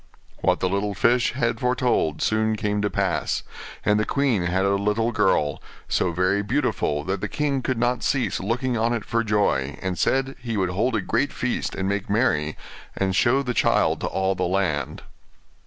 [0.39, 3.43] What the little fish had foretold soon came to pass;
[3.85, 8.01] and the queen had a little girl, so very beautiful that the king could not
[8.01, 11.87] cease looking on it for joy, and said he would hold a great feast and
[11.87, 12.57] make merry,
[12.97, 15.03] and show the child to all the land.